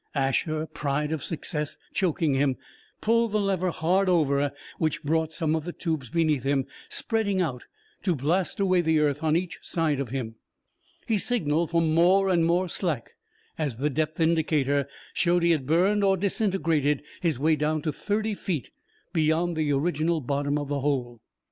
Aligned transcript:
Asher, 0.15 0.65
pride 0.65 1.11
of 1.11 1.23
success 1.23 1.77
choking 1.93 2.33
him, 2.33 2.57
pulled 3.01 3.33
the 3.33 3.39
lever 3.39 3.69
hard 3.69 4.09
over, 4.09 4.51
which 4.79 5.03
brought 5.03 5.31
some 5.31 5.55
of 5.55 5.63
the 5.63 5.71
tubes 5.73 6.09
beneath 6.09 6.41
him 6.41 6.65
spreading 6.89 7.39
out, 7.39 7.65
to 8.01 8.15
blast 8.15 8.59
away 8.59 8.81
the 8.81 8.99
earth 8.99 9.21
on 9.21 9.35
each 9.35 9.59
side 9.61 9.99
of 9.99 10.09
him. 10.09 10.37
He 11.05 11.19
signaled 11.19 11.69
for 11.69 11.83
more 11.83 12.29
and 12.29 12.43
more 12.47 12.67
slack 12.67 13.11
as 13.59 13.77
the 13.77 13.91
depth 13.91 14.19
indicator 14.19 14.87
showed 15.13 15.43
he 15.43 15.51
had 15.51 15.67
burned, 15.67 16.03
or 16.03 16.17
disintegrated, 16.17 17.03
his 17.21 17.37
way 17.37 17.55
down 17.55 17.83
to 17.83 17.93
thirty 17.93 18.33
feet 18.33 18.71
beyond 19.13 19.55
the 19.55 19.71
original 19.71 20.19
bottom 20.19 20.57
of 20.57 20.67
the 20.67 20.79
hole. 20.79 21.21